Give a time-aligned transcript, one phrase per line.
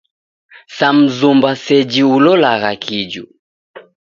[0.75, 3.25] Sa mzumba seji ulolagha kiju.